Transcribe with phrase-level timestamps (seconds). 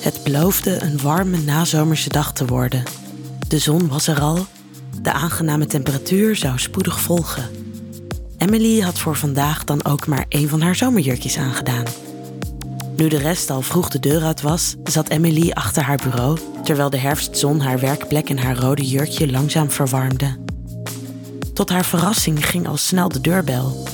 [0.00, 2.82] Het beloofde een warme nazomerse dag te worden.
[3.48, 4.46] De zon was er al,
[5.02, 7.48] de aangename temperatuur zou spoedig volgen.
[8.38, 11.84] Emily had voor vandaag dan ook maar één van haar zomerjurkjes aangedaan.
[12.96, 16.90] Nu de rest al vroeg de deur uit was, zat Emily achter haar bureau terwijl
[16.90, 20.38] de herfstzon haar werkplek en haar rode jurkje langzaam verwarmde.
[21.54, 23.86] Tot haar verrassing ging al snel de deurbel.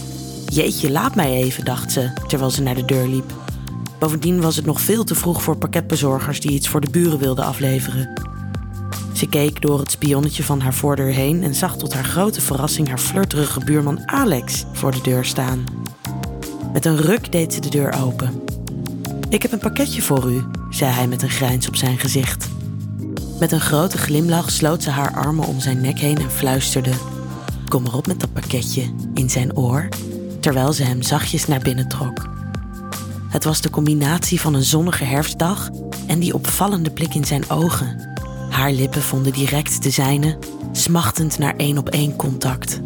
[0.48, 3.45] Jeetje, laat mij even, dacht ze terwijl ze naar de deur liep.
[3.98, 7.44] Bovendien was het nog veel te vroeg voor pakketbezorgers die iets voor de buren wilden
[7.44, 8.12] afleveren.
[9.12, 12.88] Ze keek door het spionnetje van haar voordeur heen en zag tot haar grote verrassing
[12.88, 15.64] haar flirterige buurman Alex voor de deur staan.
[16.72, 18.42] Met een ruk deed ze de deur open.
[19.28, 22.48] Ik heb een pakketje voor u, zei hij met een grijns op zijn gezicht.
[23.38, 26.92] Met een grote glimlach sloot ze haar armen om zijn nek heen en fluisterde:
[27.68, 28.82] Kom maar op met dat pakketje
[29.14, 29.88] in zijn oor,
[30.40, 32.28] terwijl ze hem zachtjes naar binnen trok.
[33.36, 35.70] Het was de combinatie van een zonnige herfstdag
[36.06, 38.14] en die opvallende blik in zijn ogen.
[38.50, 40.38] Haar lippen vonden direct de zijne,
[40.72, 42.80] smachtend naar één op één contact.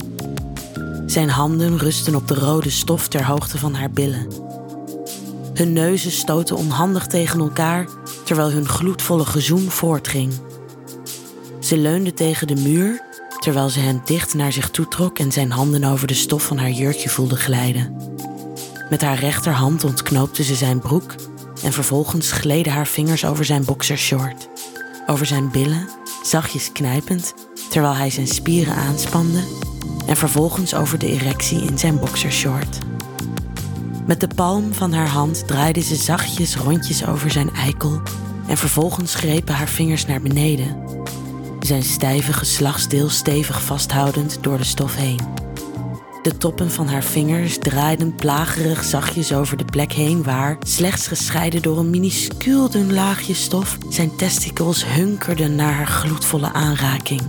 [1.06, 4.26] Zijn handen rusten op de rode stof ter hoogte van haar billen.
[5.54, 7.88] Hun neuzen stoten onhandig tegen elkaar
[8.24, 10.32] terwijl hun gloedvolle gezoem voortging.
[11.60, 13.02] Ze leunde tegen de muur
[13.38, 16.70] terwijl ze hem dicht naar zich toetrok en zijn handen over de stof van haar
[16.70, 17.96] jurkje voelde glijden.
[18.90, 21.14] Met haar rechterhand ontknoopte ze zijn broek
[21.62, 24.48] en vervolgens gleden haar vingers over zijn boxershort,
[25.06, 25.88] over zijn billen,
[26.22, 27.34] zachtjes knijpend
[27.70, 29.42] terwijl hij zijn spieren aanspande
[30.06, 32.78] en vervolgens over de erectie in zijn boxershort.
[34.06, 38.02] Met de palm van haar hand draaide ze zachtjes rondjes over zijn eikel
[38.46, 40.76] en vervolgens grepen haar vingers naar beneden,
[41.60, 45.49] zijn stijve geslachtsdeel stevig vasthoudend door de stof heen.
[46.22, 51.62] De toppen van haar vingers draaiden plagerig zachtjes over de plek heen waar, slechts gescheiden
[51.62, 57.20] door een minuscuul dun laagje stof, zijn testicles hunkerden naar haar gloedvolle aanraking.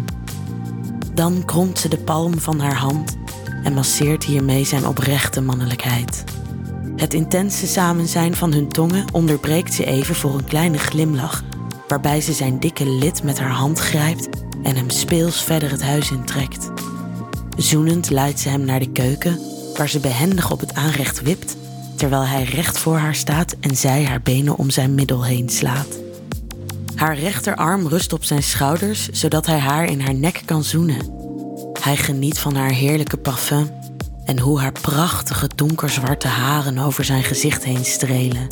[1.14, 3.18] Dan kromt ze de palm van haar hand
[3.64, 6.24] en masseert hiermee zijn oprechte mannelijkheid.
[6.96, 11.44] Het intense samenzijn van hun tongen onderbreekt ze even voor een kleine glimlach,
[11.88, 14.30] waarbij ze zijn dikke lid met haar hand grijpt
[14.64, 16.72] en hem speels verder het huis intrekt.
[17.58, 19.40] Zoenend leidt ze hem naar de keuken,
[19.78, 21.56] waar ze behendig op het aanrecht wipt,
[21.96, 26.00] terwijl hij recht voor haar staat en zij haar benen om zijn middel heen slaat.
[26.96, 31.20] Haar rechterarm rust op zijn schouders, zodat hij haar in haar nek kan zoenen.
[31.82, 33.70] Hij geniet van haar heerlijke parfum
[34.26, 38.48] en hoe haar prachtige donkerzwarte haren over zijn gezicht heen strelen.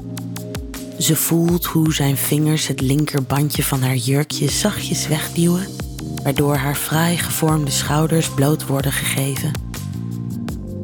[0.99, 5.67] Ze voelt hoe zijn vingers het linkerbandje van haar jurkje zachtjes wegduwen,
[6.23, 9.51] waardoor haar fraai gevormde schouders bloot worden gegeven.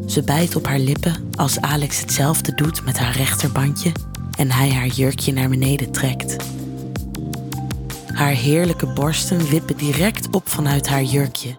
[0.06, 3.91] Ze bijt op haar lippen als Alex hetzelfde doet met haar rechterbandje
[4.38, 6.35] en hij haar jurkje naar beneden trekt.
[8.13, 11.56] Haar heerlijke borsten wippen direct op vanuit haar jurkje,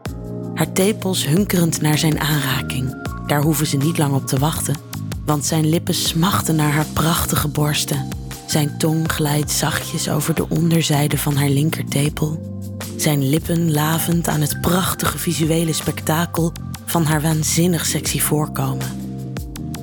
[0.54, 3.04] haar tepels hunkerend naar zijn aanraking.
[3.26, 4.76] Daar hoeven ze niet lang op te wachten,
[5.24, 8.08] want zijn lippen smachten naar haar prachtige borsten.
[8.46, 12.55] Zijn tong glijdt zachtjes over de onderzijde van haar linkertepel.
[12.96, 16.52] Zijn lippen lavend aan het prachtige visuele spektakel
[16.84, 18.86] van haar waanzinnig sexy voorkomen.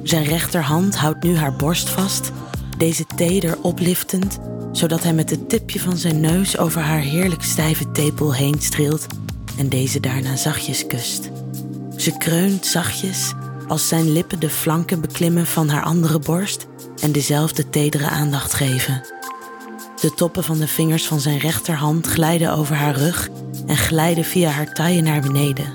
[0.04, 2.32] Zijn rechterhand houdt nu haar borst vast,
[2.78, 4.40] deze teder opliftend,
[4.72, 9.08] zodat hij met het tipje van zijn neus over haar heerlijk stijve tepel heen streelt
[9.58, 11.30] en deze daarna zachtjes kust.
[11.98, 13.34] Ze kreunt zachtjes
[13.68, 16.68] als zijn lippen de flanken beklimmen van haar andere borst
[17.02, 19.02] en dezelfde tedere aandacht geven.
[20.04, 23.30] De toppen van de vingers van zijn rechterhand glijden over haar rug
[23.68, 25.74] en glijden via haar taille naar beneden.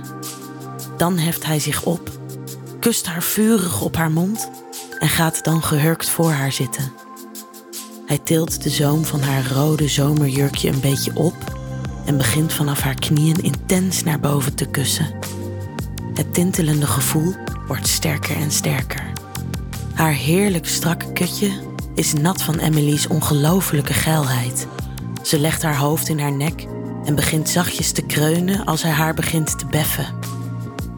[0.96, 2.10] Dan heft hij zich op,
[2.80, 4.50] kust haar vurig op haar mond
[4.98, 6.92] en gaat dan gehurkt voor haar zitten.
[8.06, 11.36] Hij tilt de zoom van haar rode zomerjurkje een beetje op
[12.06, 15.14] en begint vanaf haar knieën intens naar boven te kussen.
[16.14, 17.34] Het tintelende gevoel
[17.66, 19.12] wordt sterker en sterker.
[19.94, 21.67] Haar heerlijk strakke kutje
[21.98, 24.66] is nat van Emily's ongelofelijke geilheid.
[25.22, 26.66] Ze legt haar hoofd in haar nek
[27.04, 30.06] en begint zachtjes te kreunen als hij haar begint te beffen.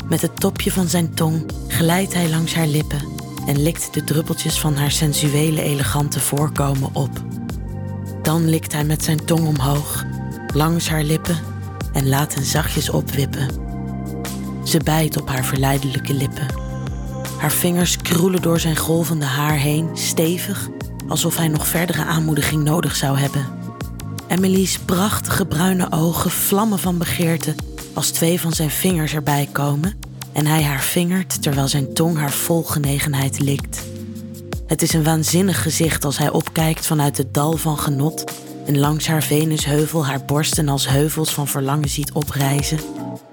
[0.08, 3.08] Met het topje van zijn tong glijdt hij langs haar lippen
[3.46, 7.10] en likt de druppeltjes van haar sensuele elegante voorkomen op.
[8.22, 10.04] Dan likt hij met zijn tong omhoog,
[10.54, 11.38] langs haar lippen
[11.92, 13.48] en laat hen zachtjes opwippen.
[14.64, 16.46] Ze bijt op haar verleidelijke lippen.
[17.38, 20.68] Haar vingers kroelen door zijn golvende haar heen, stevig,
[21.10, 23.46] alsof hij nog verdere aanmoediging nodig zou hebben.
[24.28, 27.54] Emily's prachtige bruine ogen vlammen van begeerte
[27.94, 29.98] als twee van zijn vingers erbij komen
[30.32, 33.82] en hij haar vingert terwijl zijn tong haar vol genegenheid likt.
[34.66, 38.24] Het is een waanzinnig gezicht als hij opkijkt vanuit het dal van genot
[38.66, 42.78] en langs haar Venusheuvel haar borsten als heuvels van verlangen ziet oprijzen,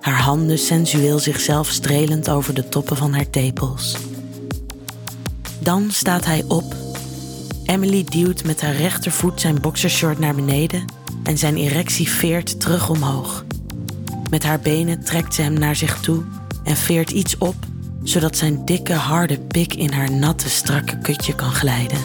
[0.01, 3.97] haar handen sensueel zichzelf strelend over de toppen van haar tepels.
[5.59, 6.86] Dan staat hij op.
[7.67, 10.85] Emily duwt met haar rechtervoet zijn boxershort naar beneden
[11.23, 13.45] en zijn erectie veert terug omhoog.
[14.29, 16.23] Met haar benen trekt ze hem naar zich toe
[16.63, 17.55] en veert iets op,
[18.03, 21.97] zodat zijn dikke, harde pik in haar natte, strakke kutje kan glijden.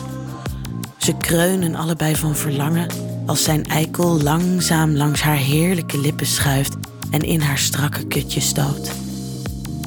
[0.98, 2.90] Ze kreunen allebei van verlangen
[3.26, 6.76] als zijn eikel langzaam langs haar heerlijke lippen schuift
[7.10, 8.90] en in haar strakke kutje stoot.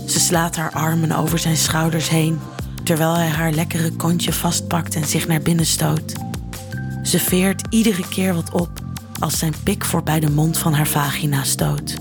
[0.06, 2.40] Ze slaat haar armen over zijn schouders heen,
[2.86, 6.14] terwijl hij haar lekkere kontje vastpakt en zich naar binnen stoot.
[7.04, 8.70] Ze veert iedere keer wat op
[9.20, 11.96] als zijn pik voorbij de mond van haar vagina stoot.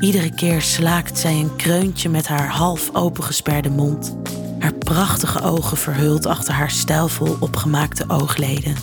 [0.00, 4.16] Iedere keer slaakt zij een kreuntje met haar half opengesperde mond,
[4.58, 8.74] haar prachtige ogen verhuld achter haar stijlvol opgemaakte oogleden.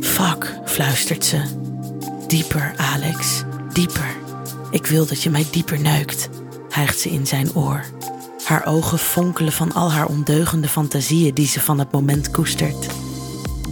[0.00, 1.42] Fuck, fluistert ze.
[2.28, 4.16] Dieper, Alex, dieper.
[4.70, 6.28] Ik wil dat je mij dieper neukt,
[6.70, 7.84] hijgt ze in zijn oor.
[8.46, 12.86] Haar ogen fonkelen van al haar ondeugende fantasieën die ze van het moment koestert.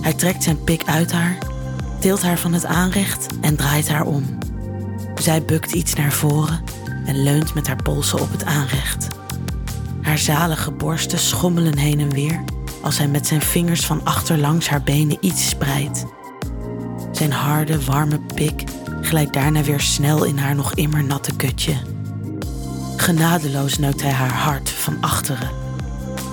[0.01, 1.39] Hij trekt zijn pik uit haar,
[2.01, 4.39] tilt haar van het aanrecht en draait haar om.
[5.15, 6.63] Zij bukt iets naar voren
[7.07, 9.09] en leunt met haar polsen op het aanrecht.
[10.03, 12.45] Haar zalige borsten schommelen heen en weer
[12.83, 16.05] als hij met zijn vingers van achter langs haar benen iets spreidt.
[17.13, 18.65] Zijn harde, warme pik
[19.01, 21.94] glijdt daarna weer snel in haar nog immer natte kutje.
[22.97, 25.51] Genadeloos neukt hij haar hart van achteren.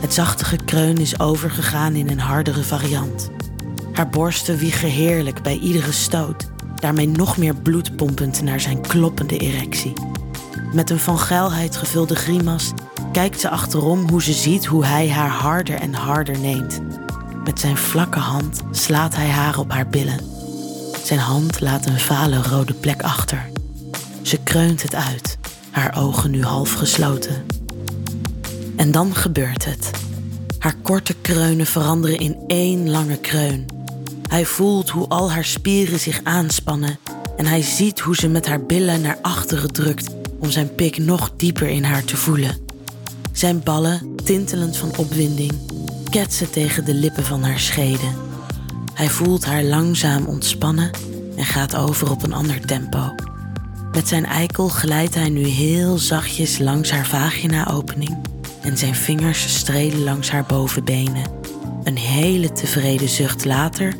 [0.01, 3.29] Het zachte gekreun is overgegaan in een hardere variant.
[3.93, 9.37] Haar borsten wiegen heerlijk bij iedere stoot, daarmee nog meer bloed pompend naar zijn kloppende
[9.37, 9.93] erectie.
[10.73, 12.71] Met een van geilheid gevulde grimas
[13.11, 16.79] kijkt ze achterom hoe ze ziet hoe hij haar harder en harder neemt.
[17.43, 20.19] Met zijn vlakke hand slaat hij haar op haar billen.
[21.03, 23.49] Zijn hand laat een vale rode plek achter.
[24.21, 25.37] Ze kreunt het uit,
[25.71, 27.45] haar ogen nu half gesloten.
[28.75, 29.89] En dan gebeurt het.
[30.57, 33.65] Haar korte kreunen veranderen in één lange kreun.
[34.27, 36.99] Hij voelt hoe al haar spieren zich aanspannen
[37.37, 40.09] en hij ziet hoe ze met haar billen naar achteren drukt
[40.39, 42.57] om zijn pik nog dieper in haar te voelen.
[43.31, 45.51] Zijn ballen, tintelend van opwinding,
[46.09, 48.15] ketsen tegen de lippen van haar scheden.
[48.93, 50.89] Hij voelt haar langzaam ontspannen
[51.35, 53.15] en gaat over op een ander tempo.
[53.91, 58.17] Met zijn eikel glijdt hij nu heel zachtjes langs haar vagina-opening
[58.61, 61.29] en zijn vingers strelen langs haar bovenbenen.
[61.83, 63.93] Een hele tevreden zucht later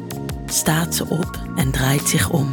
[0.46, 2.50] staat ze op en draait zich om.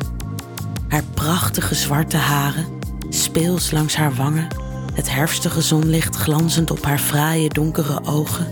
[0.89, 2.67] Haar prachtige zwarte haren,
[3.09, 4.49] speels langs haar wangen,
[4.95, 8.47] het herfstige zonlicht glanzend op haar fraaie donkere ogen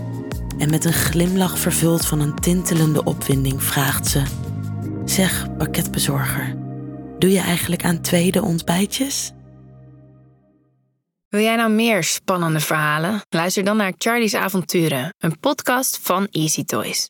[0.57, 4.21] en met een glimlach vervuld van een tintelende opwinding vraagt ze:
[5.05, 6.55] Zeg, pakketbezorger,
[7.19, 9.31] doe je eigenlijk aan tweede ontbijtjes?
[11.29, 13.21] Wil jij nou meer spannende verhalen?
[13.29, 17.05] Luister dan naar Charlie's Avonturen, een podcast van Easy Toys.